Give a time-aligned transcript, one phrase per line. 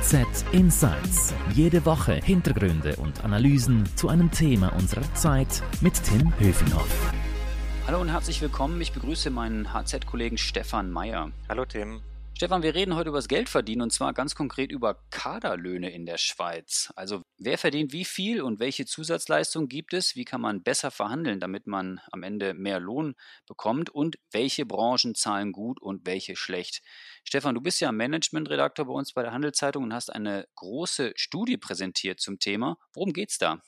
[0.00, 1.34] HZ Insights.
[1.54, 7.12] Jede Woche Hintergründe und Analysen zu einem Thema unserer Zeit mit Tim Höfinghoff.
[7.86, 8.80] Hallo und herzlich willkommen.
[8.80, 11.30] Ich begrüße meinen HZ-Kollegen Stefan Meyer.
[11.48, 12.02] Hallo Tim.
[12.36, 16.18] Stefan, wir reden heute über das Geldverdienen und zwar ganz konkret über Kaderlöhne in der
[16.18, 16.92] Schweiz.
[16.94, 20.16] Also wer verdient wie viel und welche Zusatzleistungen gibt es?
[20.16, 23.14] Wie kann man besser verhandeln, damit man am Ende mehr Lohn
[23.48, 23.88] bekommt?
[23.88, 26.82] Und welche Branchen zahlen gut und welche schlecht?
[27.24, 31.56] Stefan, du bist ja Managementredakteur bei uns bei der Handelszeitung und hast eine große Studie
[31.56, 32.76] präsentiert zum Thema.
[32.92, 33.62] Worum geht's da?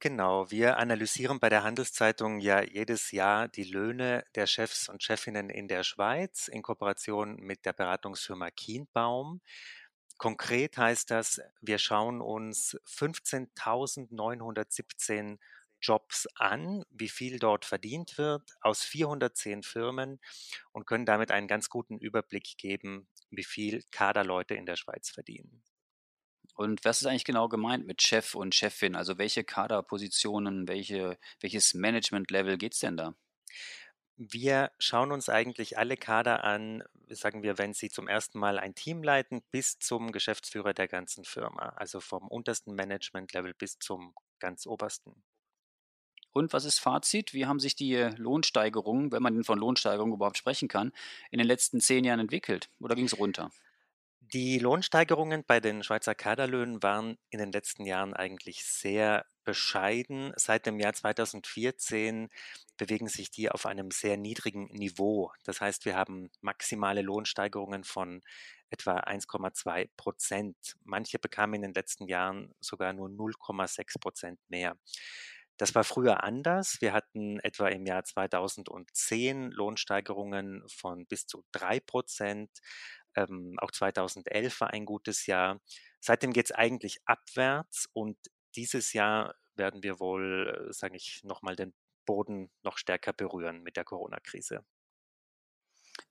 [0.00, 5.50] Genau, wir analysieren bei der Handelszeitung ja jedes Jahr die Löhne der Chefs und Chefinnen
[5.50, 9.40] in der Schweiz in Kooperation mit der Beratungsfirma Kienbaum.
[10.18, 15.38] Konkret heißt das, wir schauen uns 15.917
[15.80, 20.20] Jobs an, wie viel dort verdient wird, aus 410 Firmen
[20.72, 25.62] und können damit einen ganz guten Überblick geben, wie viel Kaderleute in der Schweiz verdienen.
[26.54, 28.94] Und was ist eigentlich genau gemeint mit Chef und Chefin?
[28.94, 33.14] Also welche Kaderpositionen, welche, welches Management-Level geht es denn da?
[34.16, 38.76] Wir schauen uns eigentlich alle Kader an, sagen wir, wenn sie zum ersten Mal ein
[38.76, 41.70] Team leiten, bis zum Geschäftsführer der ganzen Firma.
[41.70, 45.24] Also vom untersten Management-Level bis zum ganz obersten.
[46.32, 47.34] Und was ist Fazit?
[47.34, 50.92] Wie haben sich die Lohnsteigerungen, wenn man von Lohnsteigerungen überhaupt sprechen kann,
[51.32, 52.70] in den letzten zehn Jahren entwickelt?
[52.78, 53.50] Oder ging es runter?
[54.32, 60.32] Die Lohnsteigerungen bei den Schweizer Kaderlöhnen waren in den letzten Jahren eigentlich sehr bescheiden.
[60.36, 62.28] Seit dem Jahr 2014
[62.78, 65.30] bewegen sich die auf einem sehr niedrigen Niveau.
[65.44, 68.22] Das heißt, wir haben maximale Lohnsteigerungen von
[68.70, 70.56] etwa 1,2 Prozent.
[70.84, 74.76] Manche bekamen in den letzten Jahren sogar nur 0,6 Prozent mehr.
[75.56, 76.78] Das war früher anders.
[76.80, 82.50] Wir hatten etwa im Jahr 2010 Lohnsteigerungen von bis zu drei Prozent.
[83.16, 85.60] Ähm, auch 2011 war ein gutes Jahr.
[86.00, 88.16] Seitdem geht es eigentlich abwärts und
[88.56, 91.74] dieses Jahr werden wir wohl, äh, sage ich, nochmal den
[92.06, 94.64] Boden noch stärker berühren mit der Corona-Krise.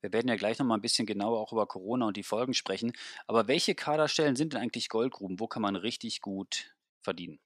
[0.01, 2.93] Wir werden ja gleich nochmal ein bisschen genauer auch über Corona und die Folgen sprechen.
[3.27, 5.39] Aber welche Kaderstellen sind denn eigentlich Goldgruben?
[5.39, 7.39] Wo kann man richtig gut verdienen?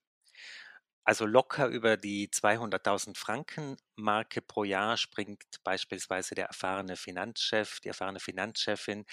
[1.08, 7.88] Also locker über die 200.000 Franken Marke pro Jahr springt beispielsweise der erfahrene Finanzchef, die
[7.88, 9.06] erfahrene Finanzchefin.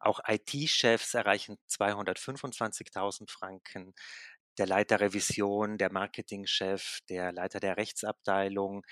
[0.00, 3.92] Auch IT-Chefs erreichen 225.000 Franken.
[4.56, 8.86] Der Leiter Revision, der Marketingchef, der Leiter der Rechtsabteilung,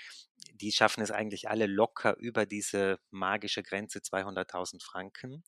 [0.53, 5.43] die schaffen es eigentlich alle locker über diese magische Grenze 200.000 Franken.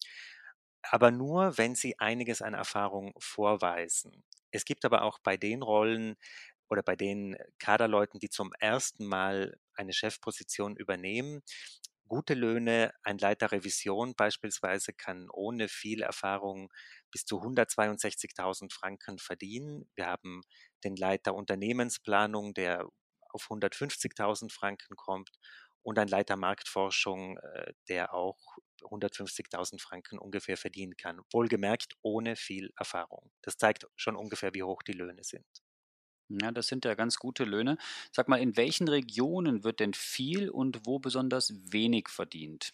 [0.81, 4.23] Aber nur, wenn sie einiges an Erfahrung vorweisen.
[4.51, 6.15] Es gibt aber auch bei den Rollen
[6.69, 11.41] oder bei den Kaderleuten, die zum ersten Mal eine Chefposition übernehmen,
[12.07, 12.93] gute Löhne.
[13.03, 16.71] Ein Leiter Revision beispielsweise kann ohne viel Erfahrung
[17.11, 19.89] bis zu 162.000 Franken verdienen.
[19.95, 20.41] Wir haben
[20.83, 22.87] den Leiter Unternehmensplanung, der
[23.29, 25.31] auf 150.000 Franken kommt
[25.81, 28.37] und ein Leiter Marktforschung, äh, der auch
[28.83, 31.21] 150.000 Franken ungefähr verdienen kann.
[31.31, 33.31] Wohlgemerkt ohne viel Erfahrung.
[33.41, 35.62] Das zeigt schon ungefähr, wie hoch die Löhne sind.
[36.27, 37.77] Ja, das sind ja ganz gute Löhne.
[38.11, 42.73] Sag mal, in welchen Regionen wird denn viel und wo besonders wenig verdient?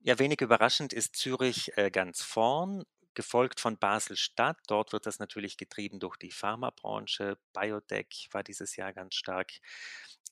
[0.00, 4.58] Ja, wenig überraschend ist Zürich äh, ganz vorn, gefolgt von Basel-Stadt.
[4.68, 7.38] Dort wird das natürlich getrieben durch die Pharmabranche.
[7.52, 9.52] Biotech war dieses Jahr ganz stark.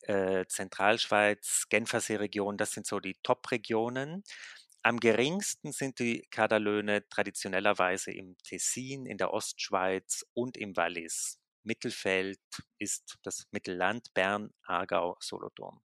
[0.03, 4.23] Äh, Zentralschweiz, Genfersee Region, das sind so die Top-Regionen.
[4.83, 11.41] Am geringsten sind die Kaderlöhne traditionellerweise im Tessin, in der Ostschweiz und im Wallis.
[11.65, 12.41] Mittelfeld
[12.79, 15.81] ist das Mittelland Bern, Aargau, Solothurn.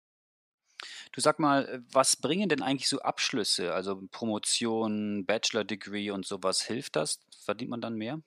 [1.12, 6.26] Du sag mal, äh, was bringen denn eigentlich so Abschlüsse, also Promotion, Bachelor Degree und
[6.26, 6.62] sowas?
[6.62, 7.20] Hilft das?
[7.44, 8.22] Verdient man dann mehr?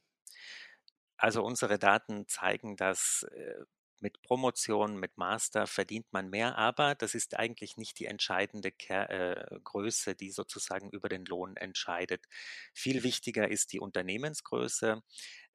[1.18, 3.64] Also unsere Daten zeigen, dass äh,
[4.00, 9.10] mit Promotion, mit Master verdient man mehr, aber das ist eigentlich nicht die entscheidende Ker
[9.10, 12.26] äh, Größe, die sozusagen über den Lohn entscheidet.
[12.74, 15.04] Viel wichtiger ist die Unternehmensgröße.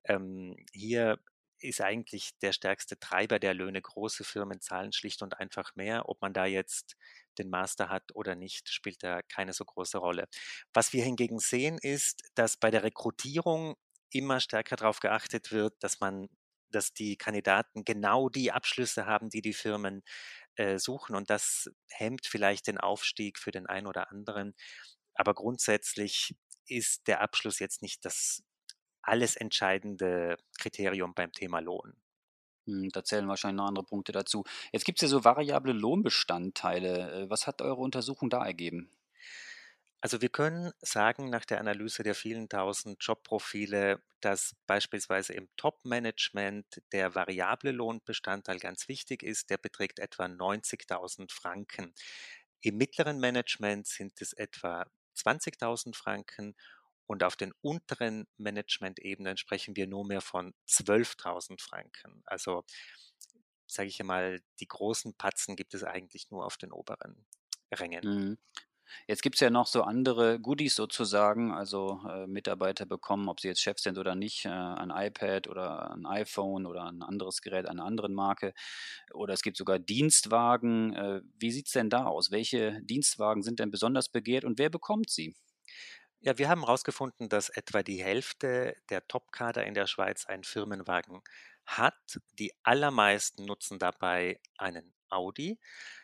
[0.04, 1.19] Ähm, hier
[1.60, 3.80] ist eigentlich der stärkste Treiber der Löhne.
[3.80, 6.08] Große Firmen zahlen schlicht und einfach mehr.
[6.08, 6.96] Ob man da jetzt
[7.38, 10.28] den Master hat oder nicht, spielt da keine so große Rolle.
[10.72, 13.76] Was wir hingegen sehen, ist, dass bei der Rekrutierung
[14.10, 16.28] immer stärker darauf geachtet wird, dass man,
[16.70, 20.02] dass die Kandidaten genau die Abschlüsse haben, die die Firmen
[20.56, 21.16] äh, suchen.
[21.16, 24.54] Und das hemmt vielleicht den Aufstieg für den einen oder anderen.
[25.14, 26.34] Aber grundsätzlich
[26.66, 28.42] ist der Abschluss jetzt nicht das
[29.06, 31.94] alles entscheidende Kriterium beim Thema Lohn.
[32.66, 34.44] Hm, da zählen wahrscheinlich noch andere Punkte dazu.
[34.72, 37.12] Jetzt gibt es ja so variable Lohnbestandteile.
[37.12, 38.90] Äh, was hat eure Untersuchung da ergeben?
[40.00, 46.82] Also wir können sagen, nach der Analyse der vielen tausend Jobprofile, dass beispielsweise im Top-Management
[46.92, 49.50] der variable Lohnbestandteil ganz wichtig ist.
[49.50, 51.94] Der beträgt etwa 90.000 Franken.
[52.60, 54.86] Im mittleren Management sind es etwa
[55.16, 56.54] 20.000 Franken
[57.06, 62.22] und auf den unteren Management-Ebenen sprechen wir nur mehr von 12.000 Franken.
[62.26, 62.64] Also
[63.66, 67.26] sage ich einmal, die großen Patzen gibt es eigentlich nur auf den oberen
[67.72, 68.04] Rängen.
[68.04, 68.38] Mhm.
[69.08, 71.52] Jetzt gibt es ja noch so andere Goodies sozusagen.
[71.52, 75.90] Also äh, Mitarbeiter bekommen, ob sie jetzt Chef sind oder nicht, äh, ein iPad oder
[75.90, 78.54] ein iPhone oder ein anderes Gerät einer anderen Marke.
[79.12, 80.94] Oder es gibt sogar Dienstwagen.
[80.94, 82.30] Äh, wie sieht es denn da aus?
[82.30, 85.34] Welche Dienstwagen sind denn besonders begehrt und wer bekommt sie?
[86.26, 91.23] Ja, wir haben herausgefunden, dass etwa die Hälfte der Topkader in der Schweiz einen Firmenwagen
[91.64, 92.20] hat.
[92.38, 95.61] Die allermeisten nutzen dabei einen Audi.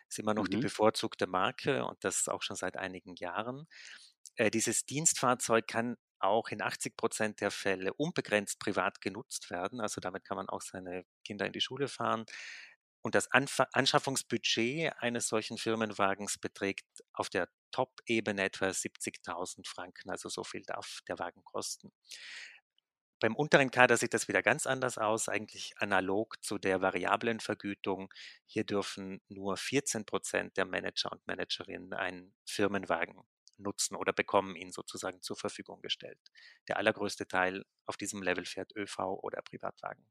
[0.09, 0.59] Ist immer noch die Mhm.
[0.59, 3.67] bevorzugte Marke und das auch schon seit einigen Jahren.
[4.37, 9.81] Äh, dieses Dienstfahrzeug kann auch in 80 Prozent der Fälle unbegrenzt privat genutzt werden.
[9.81, 12.25] Also damit kann man auch seine Kinder in die Schule fahren.
[13.01, 20.09] Und das Anfa Anschaffungsbudget eines solchen Firmenwagens beträgt auf der Top-Ebene etwa 70.000 Franken.
[20.09, 21.91] Also so viel darf der Wagen kosten.
[23.19, 28.13] Beim unteren Kader sieht das wieder ganz anders aus, eigentlich analog zu der variablen Vergütung.
[28.45, 33.21] Hier dürfen nur 14 Prozent der Manager und Managerinnen einen Firmenwagen
[33.57, 36.19] nutzen oder bekommen ihn sozusagen zur Verfügung gestellt.
[36.67, 40.05] Der allergrößte Teil auf diesem Level fährt ÖV oder Privatwagen.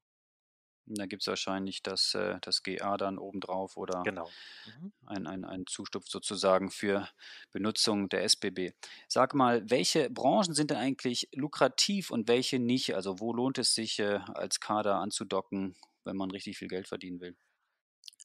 [0.87, 4.37] Da gibt es wahrscheinlich das, äh, das GA dann obendrauf oder Genau.
[4.65, 4.93] Mhm.
[5.07, 7.09] ein, ein, ein Zustupf sozusagen für
[7.53, 8.73] Benutzung der SBB.
[9.09, 12.95] Sag mal, welche Branchen sind denn eigentlich lukrativ und welche nicht?
[12.95, 17.21] Also wo lohnt es sich äh, als Kader anzudocken, wenn man richtig viel Geld verdienen
[17.21, 17.37] will?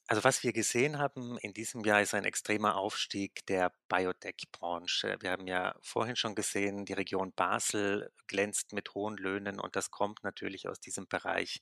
[0.09, 5.17] Also was wir gesehen haben in diesem Jahr ist ein extremer Aufstieg der Biotech-Branche.
[5.19, 9.91] Wir haben ja vorhin schon gesehen, die Region Basel glänzt mit hohen Löhnen und das
[9.91, 11.61] kommt natürlich aus diesem Bereich.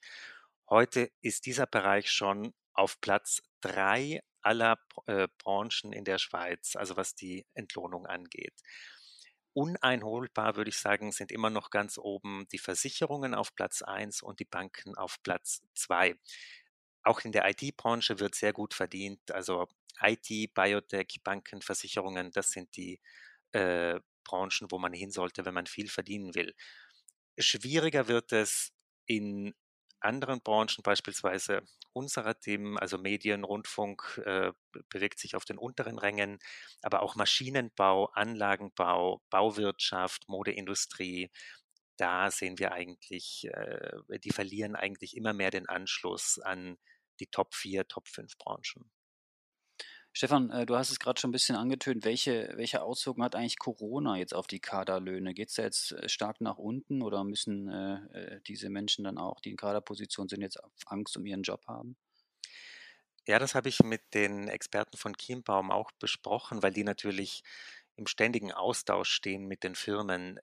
[0.70, 6.98] Heute ist dieser Bereich schon auf Platz drei aller äh, Branchen in der Schweiz, also
[6.98, 8.54] was die Entlohnung angeht.
[9.54, 14.40] Uneinholbar, würde ich sagen, sind immer noch ganz oben die Versicherungen auf Platz eins und
[14.40, 16.16] die Banken auf Platz zwei.
[17.04, 19.32] Auch in der IT-Branche wird sehr gut verdient.
[19.32, 19.68] Also
[20.02, 23.00] IT, Biotech, Banken, Versicherungen, das sind die
[23.52, 26.54] äh, Branchen, wo man hin sollte, wenn man viel verdienen will.
[27.38, 28.74] Schwieriger wird es
[29.06, 29.54] in
[30.06, 31.64] anderen Branchen, beispielsweise
[31.94, 34.52] unserer Themen, also Medien, Rundfunk, äh,
[34.90, 36.40] bewegt sich auf den unteren Rängen,
[36.82, 41.32] aber auch Maschinenbau, Anlagenbau, Bauwirtschaft, Modeindustrie,
[41.98, 46.78] da sehen wir eigentlich, äh, die verlieren eigentlich immer mehr den Anschluss an
[47.20, 48.92] die Top 4, Top 5 Branchen.
[50.18, 52.06] Stefan, äh, du hast es gerade schon ein bisschen angetönt.
[52.06, 55.34] Welche, welche Auswirkungen hat eigentlich Corona jetzt auf die Kaderlöhne?
[55.34, 59.18] Geht es da jetzt äh, stark nach unten oder müssen äh, äh, diese Menschen dann
[59.18, 61.98] auch, die in Kaderposition sind, jetzt Angst um ihren Job haben?
[63.28, 67.44] Ja, das habe ich mit den Experten von Kienbaum auch besprochen, weil die natürlich
[67.98, 70.40] im ständigen Austausch stehen mit den Firmen.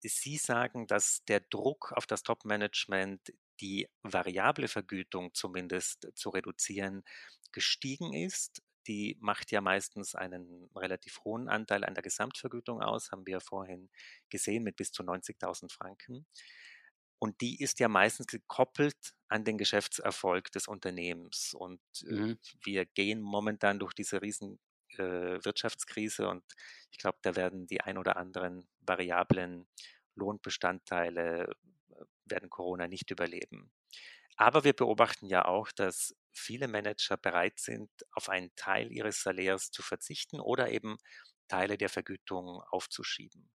[0.00, 3.30] Sie sagen, dass der Druck auf das Top-Management,
[3.60, 7.02] die variable Vergütung zumindest zu reduzieren,
[7.52, 8.62] gestiegen ist.
[8.86, 13.90] Die macht ja meistens einen relativ hohen Anteil an der Gesamtvergütung aus, haben wir vorhin
[14.30, 16.26] gesehen, mit bis zu 90.000 Franken.
[17.18, 21.52] Und die ist ja meistens gekoppelt an den Geschäftserfolg des Unternehmens.
[21.54, 22.38] Und äh, Mhm.
[22.64, 24.60] wir gehen momentan durch diese riesen
[24.96, 25.02] äh,
[25.44, 26.44] Wirtschaftskrise und
[26.92, 29.66] ich glaube, da werden die ein oder anderen variablen
[30.14, 31.54] Lohnbestandteile
[32.30, 33.70] werden Corona nicht überleben.
[34.36, 39.70] Aber wir beobachten ja auch, dass viele Manager bereit sind, auf einen Teil ihres Salärs
[39.70, 40.96] zu verzichten oder eben
[41.48, 43.50] Teile der Vergütung aufzuschieben.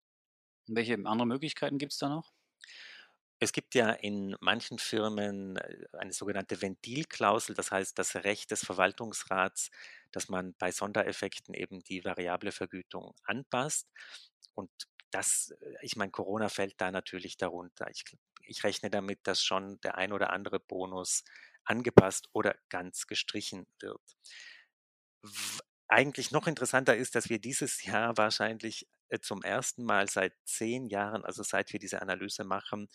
[0.67, 2.33] Welche anderen Möglichkeiten gibt es da noch?
[3.43, 8.63] Es gibt ja in manchen Firmen äh, eine sogenannte Ventilklausel, das heißt das Recht des
[8.63, 9.71] Verwaltungsrats,
[10.11, 13.87] dass man bei Sondereffekten eben die variable Vergütung anpasst.
[14.53, 14.69] Und
[15.11, 17.89] das, äh, ich meine, Corona fällt da natürlich darunter.
[17.91, 18.03] Ich,
[18.43, 21.23] ich rechne damit, dass schon der ein oder andere Bonus
[21.63, 24.01] angepasst oder ganz gestrichen wird.
[25.87, 30.87] Eigentlich noch interessanter ist, dass wir dieses Jahr wahrscheinlich äh, zum ersten Mal seit zehn
[30.87, 32.89] Jahren, also seit wir diese Analyse machen,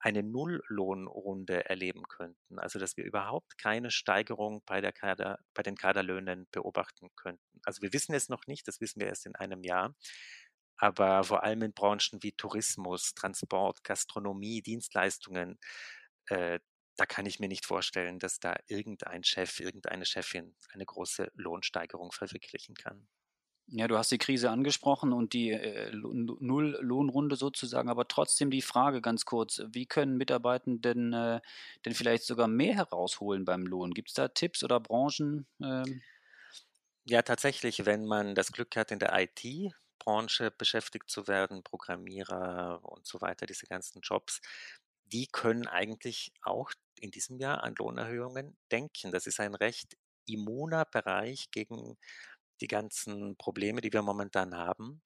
[0.00, 2.58] eine Nulllohnrunde erleben könnten.
[2.58, 7.60] Also dass wir überhaupt keine Steigerung bei, der Kader, bei den Kaderlöhnen beobachten könnten.
[7.64, 9.94] Also wir wissen es noch nicht, das wissen wir erst in einem Jahr.
[10.78, 15.58] Aber vor allem in Branchen wie Tourismus, Transport, Gastronomie, Dienstleistungen,
[16.26, 16.60] äh,
[16.96, 22.12] da kann ich mir nicht vorstellen, dass da irgendein Chef, irgendeine Chefin eine große Lohnsteigerung
[22.12, 23.08] verwirklichen kann.
[23.70, 29.02] Ja, du hast die Krise angesprochen und die äh, Null-Lohnrunde sozusagen, aber trotzdem die Frage
[29.02, 31.40] ganz kurz, wie können Mitarbeitenden äh,
[31.84, 33.92] denn vielleicht sogar mehr herausholen beim Lohn?
[33.92, 35.46] Gibt es da Tipps oder Branchen?
[35.62, 36.00] Ähm?
[37.04, 39.12] Ja, tatsächlich, wenn man das Glück hat, in der
[39.98, 44.40] IT-Branche beschäftigt zu werden, Programmierer und so weiter, diese ganzen Jobs,
[45.06, 49.12] die können eigentlich auch in diesem Jahr an Lohnerhöhungen denken.
[49.12, 51.96] Das ist ein recht immuner Bereich gegen
[52.60, 55.02] die ganzen Probleme, die wir momentan haben.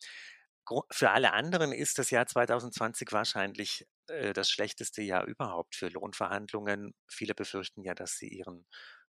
[0.91, 6.95] Für alle anderen ist das Jahr 2020 wahrscheinlich äh, das schlechteste Jahr überhaupt für Lohnverhandlungen.
[7.09, 8.67] Viele befürchten ja, dass sie ihren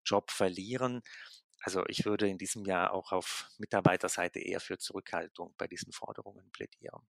[0.05, 1.03] Job verlieren.
[1.62, 6.50] Also ich würde in diesem Jahr auch auf Mitarbeiterseite eher für Zurückhaltung bei diesen Forderungen
[6.52, 7.07] plädieren.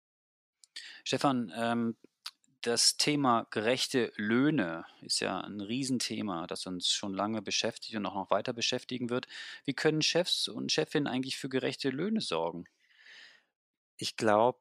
[1.03, 1.97] Stefan, ähm,
[2.61, 8.15] das Thema gerechte Löhne ist ja ein Riesenthema, das uns schon lange beschäftigt und auch
[8.15, 9.27] noch weiter beschäftigen wird.
[9.65, 12.65] Wie können Chefs und Chefinnen eigentlich für gerechte Löhne sorgen?
[13.99, 14.59] Ich glaube,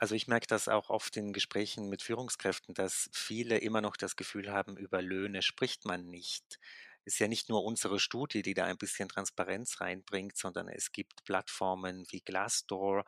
[0.00, 4.16] also ich merke das auch oft in Gesprächen mit Führungskräften, dass viele immer noch das
[4.16, 6.58] Gefühl haben, über Löhne spricht man nicht.
[7.04, 11.24] Ist ja nicht nur unsere Studie, die da ein bisschen Transparenz reinbringt, sondern es gibt
[11.24, 13.04] Plattformen wie Glassdoor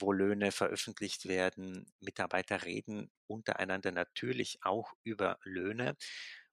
[0.00, 1.86] wo Löhne veröffentlicht werden.
[2.00, 5.96] Mitarbeiter reden untereinander natürlich auch über Löhne.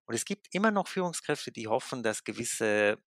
[0.05, 2.97] Und es gibt immer noch Führungskräfte, die hoffen, dass gewisse,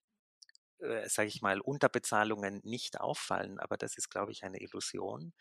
[0.80, 3.58] äh, sage ich mal, Unterbezahlungen nicht auffallen.
[3.58, 5.32] Aber das ist, glaube ich, eine Illusion.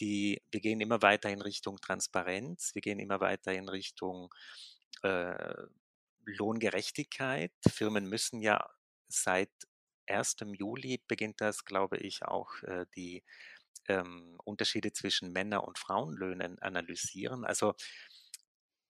[0.00, 4.34] Die, wir gehen immer weiter in Richtung Transparenz, wir gehen immer weiter in Richtung
[5.02, 5.54] äh,
[6.26, 7.52] Lohngerechtigkeit.
[7.68, 8.68] Firmen müssen ja
[9.08, 9.50] seit
[10.06, 10.36] 1.
[10.52, 13.24] Juli beginnt das, glaube ich, auch äh, die
[13.88, 17.44] ähm, Unterschiede zwischen Männer- und Frauenlöhnen analysieren.
[17.44, 17.74] Also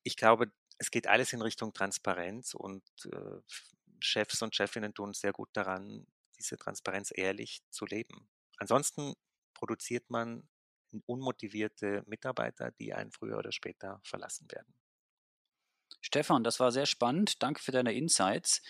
[0.03, 3.41] ich glaube, es geht alles in Richtung Transparenz und äh,
[4.01, 6.07] Chefs und Chefinnen tun sehr gut daran,
[6.39, 8.29] diese Transparenz ehrlich zu leben.
[8.59, 9.15] Ansonsten
[9.55, 10.49] produziert man
[11.07, 14.75] unmotivierte Mitarbeiter, die einen früher oder später verlassen werden.
[16.05, 17.43] Stefan, das war sehr spannend.
[17.43, 18.61] Danke für deine Insights.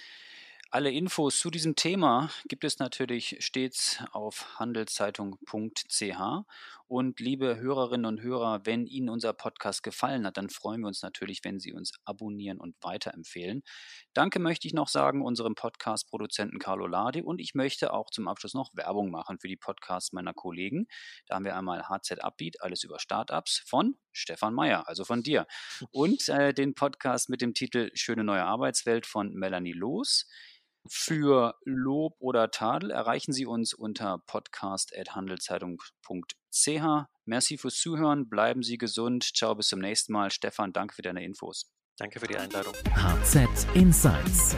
[0.75, 6.17] Alle Infos zu diesem Thema gibt es natürlich stets auf handelszeitung.ch.
[6.89, 11.01] Und liebe Hörerinnen und Hörer, wenn Ihnen unser Podcast gefallen hat, dann freuen wir uns
[11.03, 13.63] natürlich, wenn Sie uns abonnieren und weiterempfehlen.
[14.15, 18.55] Danke möchte ich noch sagen unserem Podcast-Produzenten Carlo Lade und ich möchte auch zum Abschluss
[18.55, 20.89] noch Werbung machen für die Podcasts meiner Kollegen.
[21.29, 25.47] Da haben wir einmal HZ Upbeat, alles über Startups von Stefan Meyer, also von dir.
[25.93, 30.27] Und äh, den Podcast mit dem Titel Schöne neue Arbeitswelt von Melanie Loos.
[30.87, 37.07] Für Lob oder Tadel erreichen Sie uns unter podcast.handelszeitung.ch.
[37.25, 39.25] Merci fürs Zuhören, bleiben Sie gesund.
[39.35, 40.31] Ciao, bis zum nächsten Mal.
[40.31, 41.71] Stefan, danke für deine Infos.
[41.97, 42.75] Danke für die Einladung.
[42.95, 44.57] HZ Insights